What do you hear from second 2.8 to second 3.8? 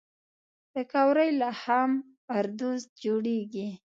جوړېږي